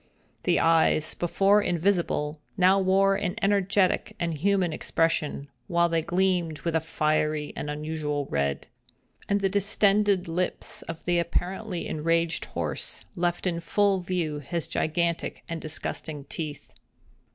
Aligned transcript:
The 0.45 0.59
eyes, 0.59 1.13
before 1.13 1.61
invisible, 1.61 2.41
now 2.57 2.79
wore 2.79 3.13
an 3.15 3.35
energetic 3.39 4.15
and 4.19 4.33
human 4.33 4.73
expression, 4.73 5.47
while 5.67 5.89
they 5.89 6.01
gleamed 6.01 6.61
with 6.61 6.75
a 6.75 6.79
fiery 6.79 7.53
and 7.55 7.69
unusual 7.69 8.25
red; 8.25 8.65
and 9.29 9.41
the 9.41 9.47
distended 9.47 10.27
lips 10.27 10.81
of 10.81 11.05
the 11.05 11.19
apparently 11.19 11.87
enraged 11.87 12.45
horse 12.45 13.05
left 13.15 13.45
in 13.45 13.59
full 13.59 13.99
view 13.99 14.39
his 14.39 14.67
gigantic 14.67 15.43
and 15.47 15.61
disgusting 15.61 16.23
teeth. 16.23 16.73